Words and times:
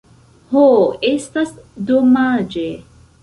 Ho! 0.51 0.61
Estas 1.09 1.53
domaĝe! 1.91 2.65